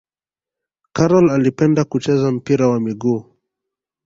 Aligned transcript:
Karol 0.95 1.29
alipenda 1.31 1.83
kucheza 1.83 2.31
mpira 2.31 2.67
wa 2.67 2.79
miguu 2.79 3.25